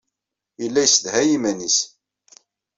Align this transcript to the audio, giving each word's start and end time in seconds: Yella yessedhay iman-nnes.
Yella 0.61 0.81
yessedhay 0.83 1.29
iman-nnes. 1.35 1.77